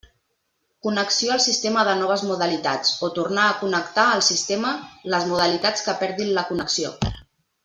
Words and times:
Connexió 0.85 1.33
al 1.33 1.41
sistema 1.43 1.83
de 1.89 1.93
noves 1.99 2.23
modalitats, 2.29 2.95
o 3.07 3.11
tornar 3.19 3.45
a 3.49 3.59
connectar 3.59 4.07
al 4.15 4.25
sistema 4.31 4.73
les 5.15 5.29
modalitats 5.35 5.89
que 5.91 5.99
perdin 6.05 6.35
la 6.41 6.49
connexió. 6.53 6.97